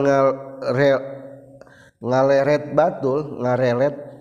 ngaleret 2.00 2.76
batul 2.76 3.40
ngarelet 3.40 4.13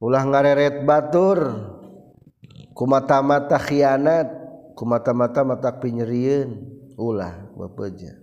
ulah 0.00 0.24
ngareret 0.24 0.82
batur. 0.88 1.38
Kumata-mata 2.74 3.60
khianat. 3.60 4.40
Kumata-mata 4.72 5.44
mata 5.44 5.76
pinyeriun 5.76 6.56
ulah 6.96 7.52
bepeja 7.52 8.16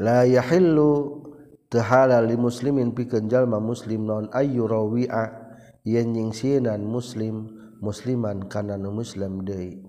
la 0.00 0.24
yahillu 0.24 1.20
tehala 1.68 2.24
li 2.24 2.36
muslimin 2.36 2.96
pikeun 2.96 3.28
jalma 3.28 3.60
muslim 3.60 4.08
non 4.08 4.26
ayu 4.32 4.64
rawi'a. 4.64 5.44
Yen 5.84 6.16
nyingsinan 6.16 6.80
muslim 6.80 7.52
musliman 7.84 8.48
kana 8.48 8.80
nu 8.80 8.88
muslim 8.88 9.44
deui. 9.44 9.84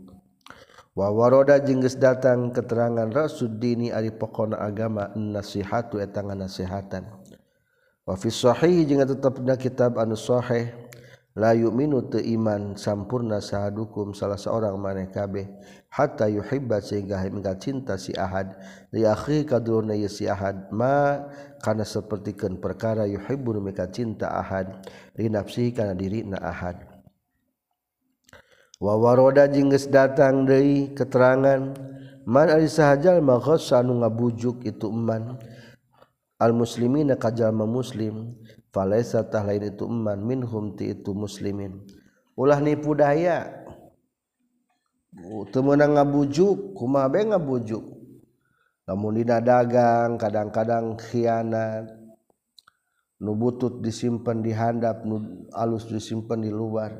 Wa 0.91 1.07
waroda 1.07 1.55
jeung 1.63 1.79
geus 1.79 1.95
datang 1.95 2.51
keterangan 2.51 3.07
rasud 3.15 3.63
dini 3.63 3.95
ari 3.95 4.11
pokona 4.11 4.59
agama 4.59 5.15
nasihatu 5.15 6.03
eta 6.03 6.19
ngasihatan 6.19 7.07
wa 8.05 8.13
fi 8.13 8.29
sahih 8.29 8.85
jeung 8.85 9.01
tetepna 9.01 9.57
kitab 9.57 9.97
anusheh 9.97 10.69
layu 11.35 11.67
minut 11.73 12.15
iman 12.15 12.79
sampurna 12.79 13.43
sahadukum 13.43 14.15
salah 14.15 14.39
seorang 14.39 14.79
maneh 14.79 15.11
kabeh 15.11 15.49
hatta 15.91 16.27
yuhibba 16.31 16.79
sehingga 16.79 17.19
hingga 17.23 17.55
cinta 17.59 17.95
si 17.99 18.11
ahad. 18.15 18.55
Li 18.91 19.03
akhi 19.03 19.43
kadulna 19.47 19.95
si 20.07 20.27
ahad 20.27 20.71
ma 20.71 21.27
kana 21.59 21.83
sapertikeun 21.87 22.59
perkara 22.59 23.07
yuhibbu 23.07 23.59
mika 23.59 23.87
cinta 23.91 24.31
ahad 24.31 24.87
li 25.15 25.27
nafsihi 25.27 25.71
kana 25.71 25.95
dirina 25.95 26.39
ahad. 26.39 26.83
Wa 28.79 28.99
waroda 28.99 29.47
jeung 29.47 29.71
geus 29.71 29.87
datang 29.87 30.43
deui 30.43 30.91
keterangan 30.91 31.75
man 32.27 32.47
ari 32.51 32.67
sahajal 32.67 33.23
maghas 33.23 33.71
anu 33.71 34.03
ngabujuk 34.03 34.67
itu 34.67 34.91
man. 34.91 35.39
muslimin 36.39 37.15
kajjallma 37.15 37.63
muslim 37.63 38.35
falaisatah 38.75 39.39
lain 39.47 39.71
itu 39.71 39.87
iman 39.87 40.19
minhum 40.19 40.75
ti 40.75 40.91
itu 40.91 41.15
muslimin. 41.15 41.79
Ulah 42.35 42.59
nipu 42.59 42.91
daya. 42.91 43.63
Temenang 45.55 45.95
ngabujuk 45.95 46.75
kumaha 46.75 47.07
be 47.07 47.23
ngabujuk. 47.23 47.83
Lamun 48.85 49.15
dina 49.15 49.39
dagang 49.39 50.19
kadang-kadang 50.19 50.99
khianat. 50.99 51.87
Nu 53.23 53.31
butut 53.33 53.79
disimpan 53.79 54.43
di 54.43 54.51
handap 54.51 55.07
nu 55.07 55.47
alus 55.55 55.87
disimpan 55.87 56.43
di 56.43 56.51
luar. 56.51 56.91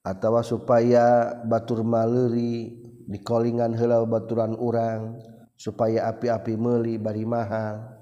Atawa 0.00 0.40
supaya 0.40 1.36
batur 1.44 1.84
maleri 1.84 2.72
dikolingan 3.04 3.76
heula 3.76 4.00
baturan 4.08 4.56
urang 4.56 5.20
supaya 5.60 6.08
api-api 6.08 6.56
meuli 6.56 6.96
bari 6.96 7.28
mahal. 7.28 7.93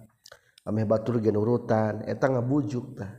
ameh 0.66 0.86
batur 0.86 1.18
gen 1.18 1.38
urutan 1.38 2.06
eta 2.06 2.30
ngabujuk 2.30 2.98
tah. 2.98 3.12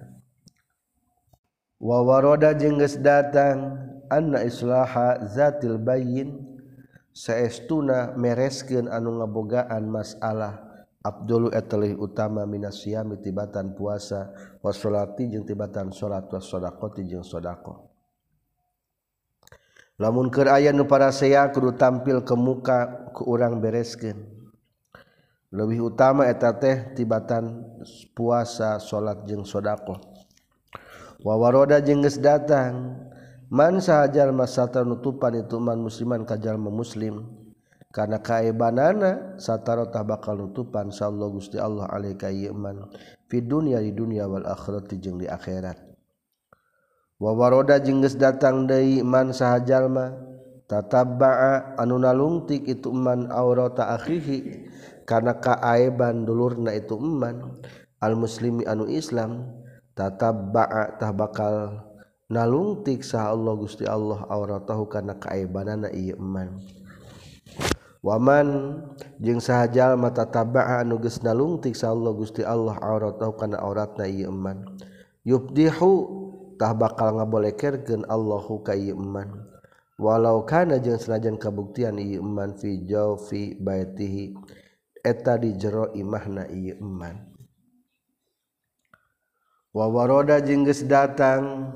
Wa 1.79 1.99
waroda 2.01 2.55
jengges 2.55 2.99
datang 2.99 3.77
anna 4.07 4.41
islaha 4.43 5.21
zatil 5.27 5.77
bayin. 5.77 6.53
Saestuna 7.13 8.17
mereskeun 8.17 8.89
anu 8.89 9.21
ngabogaan 9.21 9.85
masalah 9.85 10.65
Abdul 11.05 11.53
etalih 11.53 11.93
utama 12.01 12.41
minasiyami 12.49 13.21
tibatan 13.21 13.77
puasa 13.77 14.33
wa 14.65 14.73
sholati 14.73 15.29
jeung 15.29 15.45
tibatan 15.45 15.93
sholat 15.93 16.25
wa 16.25 16.41
sodakoti 16.41 17.05
jeung 17.05 17.21
sodako 17.21 17.93
lamun 20.01 20.33
keur 20.33 20.49
aya 20.49 20.73
nu 20.73 20.89
para 20.89 21.13
saya 21.13 21.45
kudu 21.53 21.77
tampil 21.77 22.25
ke 22.25 22.33
muka 22.33 23.13
ku 23.13 23.29
urang 23.29 23.61
bereskeun. 23.61 24.32
lebih 25.53 25.93
utama 25.93 26.25
eta 26.25 26.57
teh 26.57 26.97
tibatan 26.97 27.61
puasa 28.17 28.81
salat 28.81 29.21
jeung 29.29 29.45
sedekah 29.45 30.01
wa 31.21 31.33
waroda 31.37 31.77
jeung 31.77 32.01
jengges 32.01 32.17
datang. 32.17 32.97
Man 33.53 33.77
sahajal 33.77 34.33
masata 34.33 34.81
nutupan 34.81 35.37
itu 35.37 35.61
man 35.61 35.77
musliman 35.77 36.25
kajal 36.25 36.57
muslim. 36.57 37.21
Karena 37.93 38.17
kaebanana 38.17 39.37
satarotah 39.37 40.01
bakal 40.01 40.41
nutupan 40.41 40.89
sallallahu 40.89 41.37
gusti 41.37 41.61
Allah 41.61 41.85
alaika 41.93 42.33
iman 42.33 42.89
fi 43.29 43.45
dunya 43.45 43.77
di 43.77 43.93
dunia 43.93 44.25
wal 44.25 44.49
akhirat 44.49 44.89
jeung 44.97 45.21
di 45.21 45.29
akhirat. 45.29 45.77
Wa 47.21 47.37
waroda 47.37 47.77
jeung 47.77 48.01
jengges 48.01 48.17
datang 48.17 48.65
deui 48.65 49.05
man 49.05 49.29
sahajalma 49.29 50.17
tatabba'a 50.65 51.77
anu 51.77 52.01
nalungtik 52.01 52.65
itu 52.65 52.89
man 52.89 53.29
aurata 53.29 53.93
akhihi. 53.93 54.65
karena 55.03 55.35
kaaiban 55.35 56.23
dulurna 56.23 56.71
itu 56.71 56.95
iman 56.95 57.59
al 57.99 58.13
muslimi 58.15 58.63
anu 58.67 58.87
Islam 58.87 59.47
tatab 59.95 60.51
baatah 60.51 61.11
bakal 61.13 61.55
nalungtik 62.31 63.05
sah 63.05 63.31
Allah 63.31 63.53
Gusti 63.55 63.85
Allah 63.85 64.25
aurat 64.31 64.63
tahu 64.65 64.89
karena 64.89 65.15
kaaibanana 65.15 65.91
ieu 65.93 66.17
iman 66.17 66.59
waman 68.03 68.79
jeung 69.21 69.39
sahajal 69.39 69.95
mata 69.95 70.27
tabaa 70.27 70.83
anu 70.83 70.99
geus 70.99 71.21
nalungtik 71.21 71.77
sah 71.77 71.93
Allah 71.93 72.11
Gusti 72.15 72.41
Allah 72.43 72.75
aurat 72.81 73.19
tahu 73.19 73.37
karena 73.37 73.61
auratna 73.61 74.09
ieu 74.09 74.31
iman 74.31 74.65
yubdihu 75.23 75.91
tah 76.57 76.73
bakal 76.73 77.19
ngabolekerkeun 77.19 78.07
Allahu 78.09 78.63
ka 78.65 78.73
ieu 78.73 78.95
iman 78.95 79.47
walau 80.01 80.41
kana 80.43 80.81
jeung 80.81 80.97
senajan 80.97 81.37
kabuktian 81.37 82.01
ieu 82.01 82.19
iman 82.19 82.57
fi 82.57 82.81
jawfi 82.81 83.55
baitihi. 83.61 84.35
Eta 85.03 85.35
di 85.35 85.51
jero 85.59 85.91
imahna 85.91 86.47
ieu 86.47 86.79
eman. 86.79 87.19
Wa 89.75 89.85
waroda 89.91 90.39
geus 90.39 90.87
datang 90.87 91.75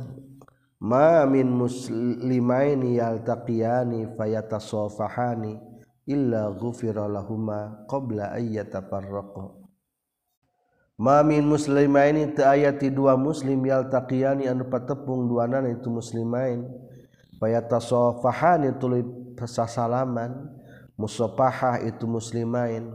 ma 0.80 1.26
min 1.28 1.52
muslimaini 1.52 3.02
yaltaqiyani 3.02 4.16
fayatasafahani 4.16 5.60
illa 6.08 6.54
ghufira 6.56 7.10
lahumma 7.10 7.84
qabla 7.90 8.32
ayyatafarraqa 8.38 9.58
ma 11.02 11.26
min 11.26 11.44
muslimaini 11.50 12.32
ta 12.38 12.54
ayati 12.54 12.94
dua 12.94 13.18
muslim 13.18 13.66
yaltaqiyani 13.66 14.46
anu 14.46 14.70
patepung 14.70 15.26
duanana 15.26 15.68
itu 15.74 15.90
muslimain 15.90 16.70
fayatasafahani 17.42 18.78
tuluy 18.78 19.02
pasasalaman 19.34 20.54
musafahah 20.98 21.82
itu 21.82 22.06
muslimain 22.06 22.94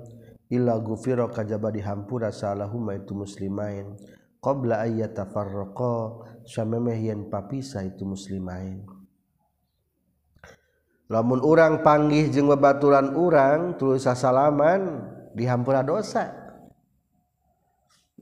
illa 0.52 0.76
gufira 0.76 1.24
kajaba 1.32 1.72
dihampura 1.72 2.28
salahuma 2.28 2.92
itu 2.92 3.16
muslimain. 3.16 3.96
Qabla 4.42 4.84
ayyatafarraqa 4.84 5.96
samemeh 6.44 7.08
yen 7.08 7.32
papisa 7.32 7.80
itu 7.80 8.04
muslimain. 8.04 8.84
Lamun 11.08 11.40
urang 11.40 11.80
panggih 11.80 12.32
jeung 12.32 12.48
babaturan 12.48 13.16
urang 13.16 13.76
terus 13.80 14.04
salaman 14.04 15.08
dihampura 15.32 15.80
dosa. 15.80 16.32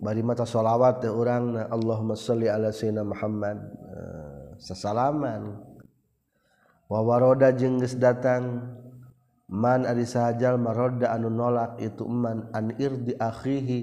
Bari 0.01 0.25
mata 0.25 0.49
sholawat 0.49 1.05
teh 1.05 1.13
urang 1.13 1.55
Allahumma 1.57 2.17
sholli 2.17 2.49
ala 2.49 2.73
sayyidina 2.73 3.05
Muhammad. 3.05 3.59
Eh, 3.69 4.47
sasalaman. 4.57 5.61
Wa 6.89 7.01
waroda 7.05 7.53
jeung 7.53 7.79
geus 7.79 7.95
datang. 8.01 8.75
man 9.51 9.83
ari 9.83 10.07
sahajal 10.07 10.57
maroda 10.63 11.11
anu 11.11 11.27
nolak 11.27 11.83
itu 11.83 12.07
eman 12.07 12.47
an 12.55 12.71
irdi 12.79 13.19
akhihi 13.19 13.79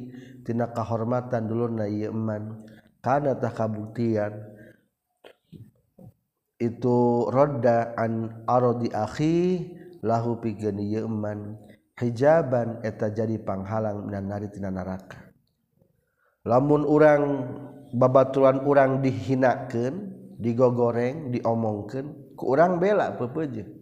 tina 0.47 0.71
kahormatan 0.71 1.51
dulurna 1.51 1.91
ieu 1.91 2.15
eman 2.15 2.63
kana 3.03 3.35
tah 3.35 3.51
kabuktian? 3.51 4.55
Itu 6.57 7.29
roda 7.29 7.93
an 7.93 8.41
arodi 8.49 8.89
akhi 8.89 9.69
lahu 10.01 10.41
pikeun 10.41 10.81
ieu 10.81 11.05
eman 11.05 11.59
hijaban 11.99 12.81
eta 12.81 13.13
jadi 13.13 13.37
panghalang 13.41 14.09
dan 14.09 14.25
nari 14.25 14.49
tina 14.49 14.73
neraka 14.73 15.21
lamun 16.47 16.81
urang 16.87 17.23
babaturan 17.93 18.63
urang 18.63 19.03
dihinakeun 19.05 20.15
digogoreng 20.37 21.33
diomongkeun 21.33 22.37
ku 22.37 22.53
urang 22.53 22.77
bela 22.77 23.13
pepeujeuh 23.17 23.76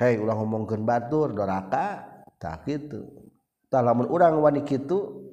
hei 0.00 0.16
ulah 0.16 0.32
ngomongkeun 0.32 0.88
batur 0.88 1.36
doraka 1.36 2.08
tak 2.40 2.64
gitu 2.64 3.04
tah 3.68 3.84
lamun 3.84 4.08
urang 4.08 4.40
wani 4.40 4.64
kitu 4.64 5.28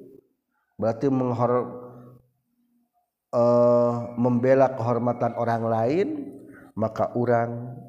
berarti 0.76 1.08
menghor 1.08 1.52
uh, 3.32 4.12
membela 4.20 4.76
kehormatan 4.76 5.32
orang 5.40 5.62
lain 5.64 6.08
maka 6.76 7.16
orang 7.16 7.80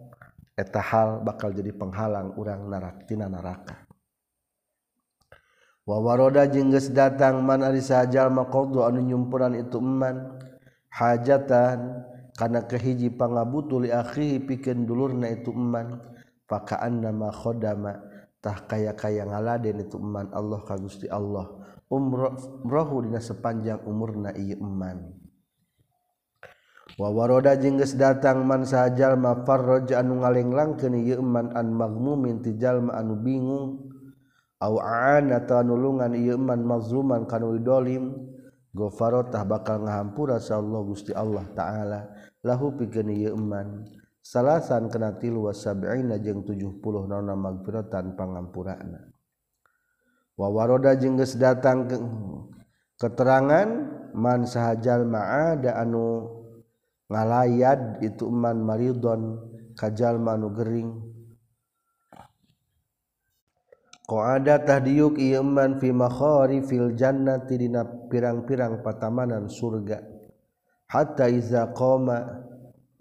eta 0.56 0.80
hal 0.80 1.20
bakal 1.20 1.52
jadi 1.52 1.76
penghalang 1.76 2.32
orang 2.40 2.64
narak 2.72 3.04
tina 3.06 3.28
neraka 3.28 3.84
wa 5.84 6.00
waroda 6.00 6.48
jengges 6.48 6.96
datang 6.96 7.44
man 7.44 7.60
ari 7.60 7.84
sajal 7.84 8.32
maqdu 8.32 8.88
anu 8.88 9.04
nyumpuran 9.04 9.52
itu 9.60 9.84
eman 9.84 10.40
hajatan 10.96 12.08
karena 12.40 12.64
kehiji 12.64 13.12
pangabutu 13.12 13.84
li 13.84 13.92
akhi 13.92 14.40
pikeun 14.40 14.88
dulurna 14.88 15.28
itu 15.28 15.52
eman 15.52 16.00
fakaan 16.50 17.06
nama 17.06 17.30
khodamatah 17.30 18.58
kaya 18.66 18.98
kaya 18.98 19.24
ngaladen 19.30 19.86
itu 19.86 20.02
iman 20.02 20.34
Allah 20.34 20.60
ka 20.66 20.76
Gusti 20.76 21.06
Allah. 21.06 21.46
Umrohhu 21.90 23.02
dina 23.06 23.18
sepanjang 23.18 23.82
umurna 23.86 24.30
ieu 24.38 24.62
iman 24.62 25.10
wa 27.00 27.10
waroda 27.16 27.56
jengges 27.56 27.96
datang 27.96 28.44
man 28.44 28.68
sajal 28.68 29.16
ma 29.16 29.46
farraja 29.48 30.04
anu 30.04 30.20
ngalenglangkeun 30.20 31.00
ieu 31.00 31.24
iman 31.24 31.56
an 31.56 31.72
magmu 31.72 32.18
ti 32.44 32.58
jalma 32.58 32.98
anu 32.98 33.20
bingung. 33.20 33.90
Aw 34.60 34.76
aana 34.84 35.40
nulungan 35.64 36.12
ieu 36.14 36.36
iman 36.36 36.60
mazluman 36.62 37.24
kanu 37.24 37.56
dolim. 37.62 38.12
Gofarotah 38.70 39.50
bakal 39.50 39.82
ngahampura 39.82 40.38
sa 40.38 40.62
Allah 40.62 40.82
Gusti 40.86 41.10
Allah 41.10 41.48
taala. 41.58 42.06
Lahu 42.46 42.78
pikeun 42.78 43.10
ieu 43.10 43.34
iman 43.34 43.82
salasan 44.30 44.94
kena 44.94 45.18
tilu 45.18 45.50
wasabiina 45.50 46.22
jeung 46.22 46.46
70 46.46 46.78
nona 47.10 47.34
magfiratan 47.34 48.14
pangampurana 48.14 49.10
wawaroda 50.38 50.94
jengges 50.94 51.34
datang 51.42 51.90
ke 51.90 51.98
keterangan 53.02 53.70
man 54.14 54.46
sahajal 54.46 55.02
ma'ada 55.10 55.82
anu 55.82 56.30
ngalayad 57.10 58.06
itu 58.06 58.30
man 58.30 58.62
maridon 58.62 59.42
kajal 59.80 60.20
manu 60.20 60.52
gering. 60.54 60.92
Qa'ada 64.10 64.66
tahdiyuk 64.66 65.22
ieu 65.22 65.46
man 65.46 65.78
fi 65.78 65.94
makhari 65.94 66.66
fil 66.66 66.98
jannati 66.98 67.62
dina 67.62 67.86
pirang-pirang 67.86 68.82
patamanan 68.82 69.46
surga. 69.46 70.02
Hatta 70.90 71.30
iza 71.30 71.70
koma 71.78 72.49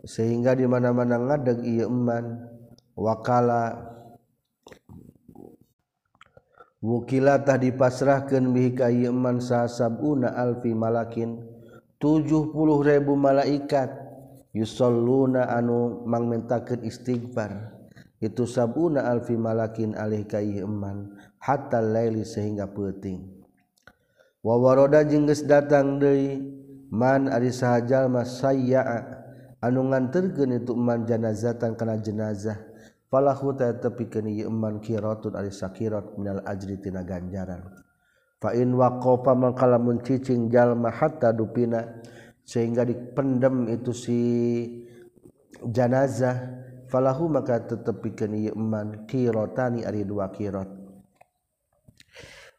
sehingga 0.09 0.57
dimana-mana 0.57 1.21
ngadeg 1.21 1.61
Iman 1.85 2.49
wakala 2.97 3.77
wukilatah 6.81 7.61
dipasrahkan 7.61 8.49
bihika 8.57 8.88
Iman 8.88 9.44
sahasabuna 9.44 10.33
alfi 10.33 10.73
malakin. 10.73 11.44
70.000 12.01 12.55
malaikat 13.18 13.90
yusalluna 14.57 15.51
anu 15.53 16.09
mangmentakeun 16.09 16.88
istighfar. 16.88 17.77
Itu 18.18 18.49
sabuna 18.49 19.12
alfi 19.12 19.37
malakin 19.37 19.92
alih 19.92 20.25
ka 20.25 20.40
Iman 20.40 21.21
hatta 21.37 21.85
laili 21.85 22.25
sehingga 22.25 22.71
peuting. 22.71 23.44
Wa 24.40 24.57
waroda 24.57 25.05
jeung 25.05 25.29
geus 25.29 25.44
datang 25.44 26.01
deui 26.01 26.38
man 26.88 27.29
ari 27.29 27.53
sahajal 27.53 28.09
mas 28.09 28.38
sayya'a? 28.40 29.18
anu 29.64 29.88
nganterkeun 29.90 30.62
itu 30.62 30.73
man 30.75 31.07
janazatan 31.09 31.75
kana 31.75 31.99
jenazah. 31.99 32.59
Falahu 33.09 33.57
ta 33.57 33.73
tepikeun 33.73 34.29
ieu 34.29 34.53
man 34.53 34.85
qiratun 34.85 35.33
ari 35.33 35.49
sakirat 35.49 36.21
minal 36.21 36.44
ajri 36.44 36.77
tina 36.77 37.01
ganjaran. 37.01 37.64
Fa 38.37 38.53
in 38.53 38.77
waqafa 38.77 39.33
mangkala 39.33 39.81
mun 39.81 40.05
cicing 40.05 40.53
jalma 40.53 40.92
hatta 40.92 41.33
dupina 41.33 41.88
sehingga 42.44 42.85
dipendem 42.85 43.68
itu 43.73 43.92
si 43.97 44.21
janazah 45.64 46.37
falahu 46.88 47.29
maka 47.29 47.61
tetepikeun 47.61 48.33
ieu 48.40 48.57
man 48.57 49.05
kiratani 49.05 49.85
ari 49.85 50.09
dua 50.09 50.33
qirat 50.33 50.68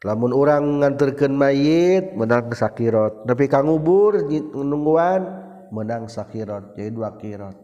lamun 0.06 0.32
urang 0.32 0.80
nganterkeun 0.80 1.34
mayit 1.34 2.14
menang 2.14 2.48
sakirat 2.54 3.26
tapi 3.26 3.50
kangubur 3.50 4.16
nungguan 4.54 5.49
menang 5.72 6.06
sakirot 6.10 6.74
jadi 6.74 6.90
dua 6.92 7.16
kirot 7.16 7.56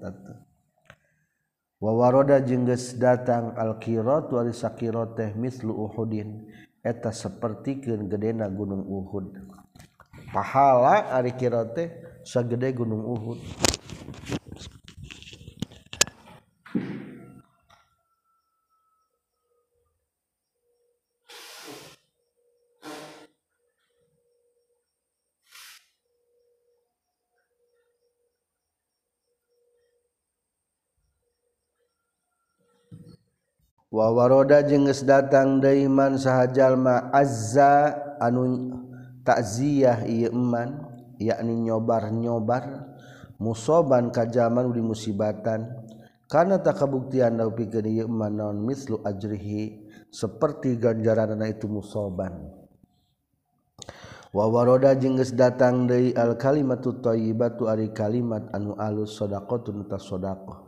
wawaroda 1.80 2.40
jengges 2.40 2.96
datang 2.96 3.52
alkirot 3.54 4.32
wali 4.32 4.52
sakirot 4.52 5.16
teh 5.16 5.30
mislu 5.36 5.72
uhudin. 5.72 6.48
Eta 6.86 7.10
seperti 7.10 7.82
gedena 7.82 8.46
gunung 8.46 8.86
uhud. 8.86 9.34
Pahala 10.30 11.10
ari 11.10 11.34
kirot 11.34 11.74
teh 11.74 11.88
sagede 12.22 12.70
gunung 12.70 13.02
uhud. 13.02 13.38
wawaroda 33.96 34.60
jengges 34.60 35.08
datang 35.08 35.56
Daiman 35.64 36.20
sahjallma 36.20 37.08
Azza 37.16 37.96
anu 38.20 38.76
takziah 39.24 40.04
Iman 40.04 40.84
yakni 41.16 41.64
nyobar-nyobar 41.64 42.92
musoban 43.40 44.12
kajaman 44.12 44.68
di 44.76 44.84
musibatan. 44.84 45.88
Karena 46.26 46.58
tak 46.58 46.82
kabuktian 46.82 47.38
lau 47.40 47.54
pikir 47.54 47.86
Iman 47.88 48.36
non 48.36 48.58
mislu 48.60 49.00
ajrihi 49.00 49.88
seperti 50.12 50.76
ganjaran 50.76 51.40
itu 51.46 51.64
musoban. 51.64 52.52
Wawaroda 54.36 54.92
jengges 54.92 55.32
datang 55.32 55.88
dari 55.88 56.12
al 56.12 56.36
kalimatu 56.36 57.00
thayyibatu 57.00 57.72
ari 57.72 57.88
kalimat 57.96 58.52
anu 58.52 58.76
alus 58.76 59.16
sodaqotun 59.16 59.88
tas 59.88 60.04
sodaqoh 60.04 60.66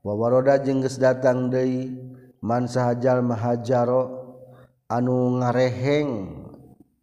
wawaroda 0.00 0.56
jengges 0.60 0.96
datang 0.96 1.52
dari 1.52 1.92
mansahajal 2.40 3.24
mahajaro 3.24 4.02
anu 4.88 5.40
ngareheng 5.40 6.10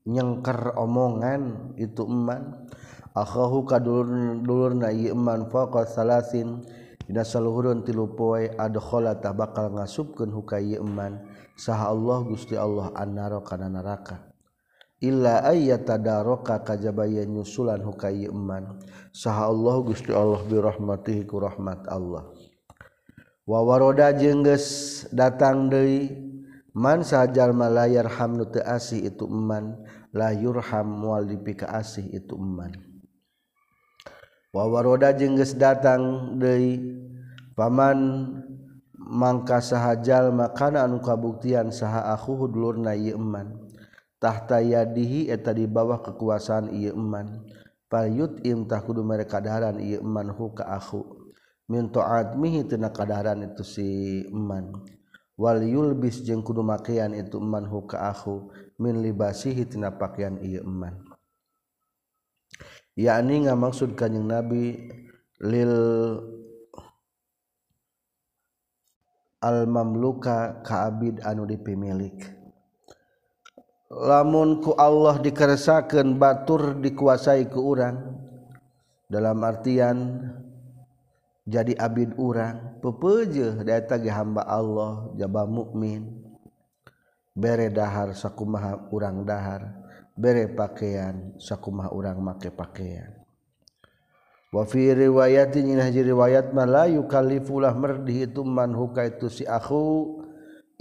nyengker 0.07 0.73
omongan 0.77 1.73
itu 1.77 2.03
eman. 2.05 2.69
Akhahu 3.17 3.65
kadulur 3.65 4.37
dulur 4.45 4.77
na 4.77 4.93
iman 4.93 5.49
faqa 5.49 5.89
salasin 5.89 6.61
dina 7.09 7.25
saluhurun 7.25 7.81
tilu 7.81 8.13
poe 8.13 8.45
adkhala 8.45 9.17
tah 9.17 9.33
bakal 9.33 9.73
ngasupkeun 9.73 10.29
huka 10.29 10.61
iman 10.61 11.25
saha 11.57 11.89
Allah 11.89 12.21
Gusti 12.29 12.53
Allah 12.53 12.93
annara 12.93 13.41
kana 13.41 13.73
neraka 13.73 14.21
illa 15.01 15.41
ayyatadaraka 15.49 16.61
kajabaya 16.61 17.25
nyusulan 17.25 17.81
huka 17.81 18.13
iman 18.13 18.85
saha 19.09 19.49
Allah 19.49 19.75
Gusti 19.81 20.13
Allah 20.13 20.45
bi 20.45 20.61
rahmatihi 20.61 21.25
ku 21.25 21.41
rahmat 21.41 21.89
Allah. 21.89 22.36
wawaroda 23.47 24.11
jengges 24.11 25.07
datang 25.15 25.71
Dewi 25.71 26.11
mansajallma 26.75 27.71
layar 27.71 28.11
hamnu 28.11 28.51
teasi 28.51 29.07
itu 29.07 29.25
eman 29.25 29.79
layurham 30.11 30.85
mual 30.85 31.23
dipika 31.23 31.71
asih 31.71 32.05
itu 32.11 32.35
eman. 32.35 32.75
Wawaroda 34.51 35.15
jengges 35.15 35.55
datang 35.55 36.35
Dewi 36.37 36.99
paman 37.55 38.29
mangka 38.93 39.63
sahajal 39.63 40.35
makana 40.35 40.83
anu 40.83 40.99
kabuktian 40.99 41.71
saha 41.71 42.11
aku 42.11 42.51
dulurna 42.51 42.91
yeman 42.93 43.55
tahta 44.19 44.59
yadihi 44.59 45.31
eta 45.31 45.55
di 45.55 45.63
bawah 45.69 46.03
kekuasaan 46.03 46.73
yeman 46.75 47.47
payut 47.87 48.43
imtah 48.43 48.83
kudu 48.83 49.05
mereka 49.05 49.39
daran 49.39 49.79
yeman 49.79 50.27
hu 50.35 50.51
ka 50.51 50.67
aku. 50.67 51.16
min 51.67 51.91
admihi 51.91 52.63
tina 52.67 52.89
kadaran 52.89 53.43
itu 53.43 53.63
si 53.63 53.87
eman 54.27 54.71
wal 55.35 55.59
yulbis 55.59 56.23
jeung 56.23 56.41
kudu 56.41 56.63
makian 56.63 57.11
itu 57.13 57.37
eman 57.37 57.67
hu 57.67 57.83
ka 57.83 58.11
aku 58.11 58.49
min 58.79 59.03
libasihi 59.03 59.67
tina 59.67 59.91
pakaian 59.91 60.39
ieu 60.39 60.63
eman 60.63 60.95
yakni 62.95 63.45
ngamaksud 63.45 63.93
kanjing 63.93 64.25
nabi 64.25 64.89
lil 65.43 65.73
al 69.41 69.69
mamluka 69.69 70.65
ka 70.65 70.89
abid 70.89 71.21
anu 71.21 71.45
dipimilik. 71.45 72.35
Lamun 73.87 74.59
ku 74.59 74.75
Allah 74.75 75.15
dikeresakeun 75.23 76.19
batur 76.19 76.75
dikuasai 76.83 77.47
ku 77.47 77.71
urang 77.71 78.19
dalam 79.07 79.39
artian 79.47 80.19
jadi 81.47 81.79
Abid 81.79 82.19
urang 82.19 82.75
pepeje 82.83 83.55
data 83.63 83.95
hamba 84.11 84.43
Allah 84.43 85.15
jaba 85.15 85.47
mukmin. 85.47 86.27
Bere 87.31 87.71
dahar 87.71 88.11
sakumaha 88.11 88.91
urang 88.91 89.23
dahar 89.23 89.87
bere 90.17 90.51
pakaian 90.51 91.37
sakumaha 91.39 91.93
urang 91.95 92.19
make 92.19 92.51
pakaian. 92.51 93.15
Wa 94.51 94.67
fi 94.67 94.91
riwayatin 94.91 95.71
in 95.71 95.79
haji 95.79 96.03
riwayat 96.11 96.51
ma 96.51 96.67
la 96.67 96.89
yukallifulah 96.91 97.71
merdi 97.77 98.27
itu 98.27 98.43
man 98.43 98.75
huka 98.75 99.07
itu 99.07 99.31
si 99.31 99.43
akhu 99.47 100.19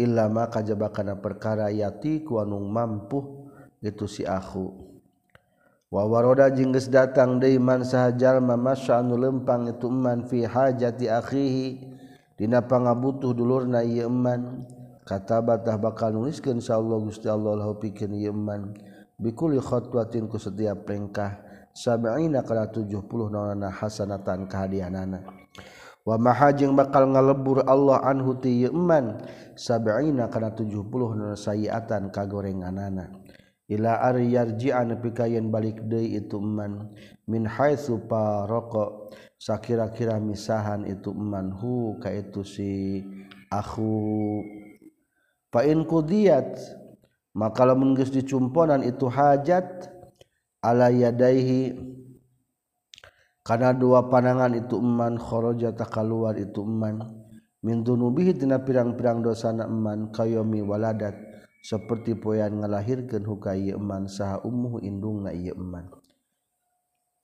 illa 0.00 0.26
ma 0.26 0.50
kajaba 0.50 0.90
kana 0.90 1.14
perkara 1.20 1.70
yati 1.70 2.26
ku 2.26 2.42
mampu 2.42 3.46
itu 3.84 4.08
si 4.10 4.26
akhu. 4.26 4.85
wawaroda 5.90 6.50
jingges 6.50 6.90
datang 6.90 7.38
deman 7.38 7.86
sahjallma 7.86 8.58
Masya 8.58 9.00
anu 9.02 9.18
lempang 9.18 9.70
ituman 9.70 10.26
fiha 10.26 10.74
jati 10.74 11.06
akhihi. 11.06 11.94
Dina 12.36 12.60
pangabutuh 12.60 13.32
dulur 13.32 13.64
na 13.64 13.80
yeman 13.80 14.68
kata 15.08 15.40
batah 15.40 15.80
bakal 15.80 16.12
nuliskan 16.12 16.60
insyaallah 16.60 17.00
Gusti 17.00 17.32
Allah 17.32 17.72
pikir 17.72 18.12
yeman 18.12 18.76
bikuli 19.16 19.56
khotwatin 19.56 20.28
ku 20.28 20.36
setiap 20.36 20.84
pengkah 20.84 21.40
sab'ina 21.72 22.44
kana 22.44 22.68
70 22.68 22.92
naonna 23.32 23.72
hasanatan 23.72 24.44
kahadianana 24.52 25.24
wa 26.04 26.16
maha 26.20 26.52
bakal 26.52 27.08
ngalebur 27.08 27.64
Allah 27.64 28.04
anhu 28.04 28.36
ti 28.36 28.68
sab'ina 29.56 30.28
kana 30.28 30.52
70 30.52 30.76
naonna 30.92 31.40
sayiatan 31.40 32.12
kagorenganana. 32.12 33.25
ila 33.66 33.98
ar 33.98 34.16
yarji'a 34.22 34.86
nepi 34.86 35.10
ka 35.10 35.26
yen 35.26 35.50
balik 35.50 35.82
deui 35.90 36.14
itu 36.14 36.38
man 36.38 36.94
min 37.26 37.42
haitsu 37.42 38.06
paroko 38.06 39.10
sakira-kira 39.42 40.22
misahan 40.22 40.86
itu 40.86 41.10
man 41.10 41.50
hu 41.50 41.98
ka 41.98 42.14
itu 42.14 42.46
si 42.46 43.02
akhu. 43.50 44.42
Fa 45.50 45.66
in 45.66 45.82
qudiyat 45.82 46.54
maka 47.34 47.66
lamun 47.66 47.98
geus 47.98 48.14
dicumponan 48.14 48.86
itu 48.86 49.10
hajat 49.10 49.90
ala 50.62 50.88
yadaihi 50.88 51.74
kana 53.42 53.74
dua 53.74 54.06
panangan 54.06 54.54
itu 54.54 54.78
man 54.78 55.18
kharaja 55.18 55.74
takaluar 55.74 56.38
itu 56.38 56.62
man 56.62 57.02
min 57.66 57.82
dunubihi 57.82 58.30
dina 58.30 58.62
pirang-pirang 58.62 59.26
dosana 59.26 59.66
man 59.66 60.14
kayomi 60.14 60.62
waladat 60.62 61.25
seperti 61.66 62.14
poyan 62.14 62.62
ngalahirkan 62.62 63.26
huka 63.26 63.58
eman 63.58 64.06
saha 64.06 64.38
umuh 64.46 64.78
indung 64.86 65.26
na 65.26 65.34
eman. 65.34 65.90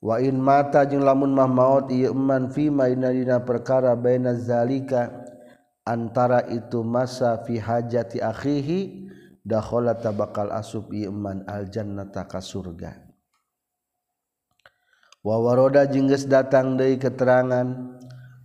Wa 0.03 0.19
in 0.19 0.35
mata 0.35 0.83
jeung 0.83 1.07
lamun 1.07 1.31
mah 1.31 1.47
maut 1.47 1.87
ieu 1.87 2.11
eman 2.11 2.51
fi 2.51 2.67
mainadina 2.67 3.39
perkara 3.39 3.95
baina 3.95 4.35
zalika 4.35 5.23
antara 5.87 6.43
itu 6.51 6.83
masa 6.83 7.39
fi 7.47 7.55
hajati 7.55 8.19
akhihi 8.19 9.07
dakhala 9.47 9.95
tabakal 9.95 10.51
asub 10.51 10.91
ieu 10.91 11.07
eman 11.07 11.47
al 11.47 11.71
jannata 11.71 12.27
ka 12.27 12.43
surga. 12.43 12.99
Wa 15.23 15.39
waroda 15.39 15.87
jeung 15.87 16.11
datang 16.27 16.75
deui 16.75 16.99
keterangan 16.99 17.95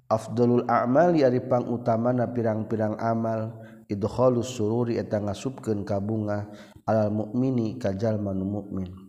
afdalul 0.07 0.63
a'mal 0.71 1.19
ari 1.19 1.43
pangutamana 1.43 2.31
pirang-pirang 2.31 2.95
amal 3.03 3.67
idkhalus 3.89 4.55
sururi 4.55 5.01
eta 5.01 5.19
ngasupkeun 5.19 5.83
ka 5.83 5.99
bunga 5.99 6.49
alal 6.85 7.11
mukmini 7.11 7.81
ka 7.81 7.97
jalma 7.97 8.37
nu 8.37 8.45
mukmin 8.45 9.09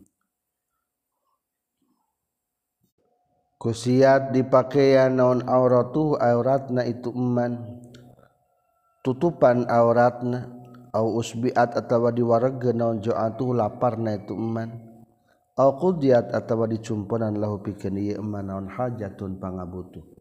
kusiat 3.60 4.32
dipakean 4.32 5.20
naon 5.20 5.44
auratuh 5.44 6.16
auratna 6.16 6.88
itu 6.88 7.12
eman. 7.12 7.84
Tutupan 9.04 9.68
auratna 9.68 10.48
au 10.96 11.20
usbiat 11.20 11.76
atawa 11.76 12.16
diwarege 12.16 12.72
naon 12.72 13.04
ja'atuh 13.04 13.52
laparna 13.52 14.16
itu 14.16 14.34
eman. 14.34 14.80
Au 15.60 15.76
qudiat 15.76 16.32
atawa 16.32 16.72
dicumponan 16.72 17.36
lahu 17.36 17.60
pikeun 17.60 18.00
ieu 18.00 18.24
eman 18.24 18.48
naon 18.48 18.68
hajatun 18.72 19.44
pangabutuh. 19.44 20.19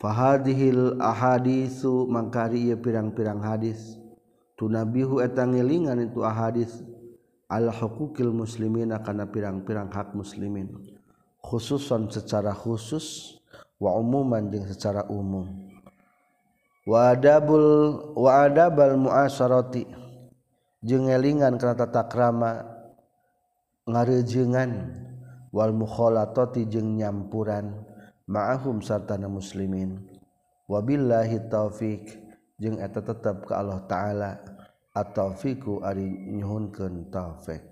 Fahadihil 0.00 0.96
ahadisu 0.96 2.08
mangkari 2.08 2.72
ieu 2.72 2.80
pirang-pirang 2.80 3.44
hadis. 3.44 4.00
Tunabihu 4.56 5.20
eta 5.20 5.44
ngelingan 5.44 6.00
itu 6.04 6.24
ahadis 6.24 6.84
al 7.48 7.68
huquqil 7.68 8.32
muslimina 8.32 9.00
kana 9.04 9.28
pirang-pirang 9.28 9.92
hak 9.92 10.16
muslimin. 10.16 10.96
Khususon 11.40 12.08
secara 12.12 12.52
khusus 12.52 13.36
wa 13.80 13.96
umuman 13.96 14.48
jeung 14.48 14.68
secara 14.68 15.04
umum. 15.08 15.48
Wa 16.84 17.12
adabul 17.12 18.12
wa 18.16 18.44
adabal 18.44 18.96
muasyarati 18.96 19.84
jeung 20.80 21.08
ngelingan 21.08 21.60
kana 21.60 21.76
tata 21.76 22.08
krama 22.08 22.64
ngarejeungan 23.88 24.70
wal 25.52 25.72
mukhalatati 25.72 26.68
jeung 26.68 27.00
nyampuran 27.00 27.89
ma'ahum 28.30 28.78
sartana 28.78 29.26
muslimin. 29.26 29.98
Wabillahi 30.70 31.50
taufik 31.50 32.14
jeung 32.62 32.78
eta 32.78 33.02
tetep 33.02 33.42
ke 33.42 33.52
Allah 33.58 33.82
taala. 33.90 34.38
At-taufiku 34.90 35.86
ari 35.86 36.02
nyuhunkeun 36.34 37.14
taufik 37.14 37.70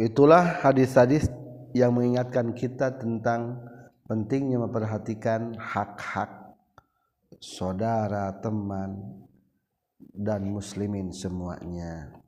itulah 0.00 0.64
hadis-hadis 0.64 1.28
yang 1.76 1.92
mengingatkan 1.92 2.56
kita 2.56 2.96
tentang 2.96 3.60
pentingnya 4.08 4.58
memperhatikan 4.58 5.54
hak-hak 5.60 6.56
saudara, 7.38 8.32
teman 8.40 9.20
dan 10.12 10.48
muslimin 10.50 11.12
semuanya. 11.14 12.19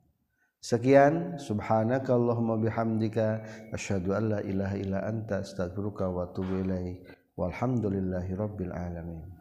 Sekian 0.63 1.35
subhanakallahumma 1.35 2.55
bihamdika 2.55 3.43
asyhadu 3.75 4.15
an 4.15 4.31
la 4.31 4.39
ilaha 4.39 4.79
illa 4.79 5.03
anta 5.03 5.43
astaghfiruka 5.43 6.07
wa 6.07 6.23
atubu 6.23 6.63
ilaik. 6.63 7.03
Walhamdulillahi 7.35 8.31
rabbil 8.31 8.71
alamin. 8.71 9.32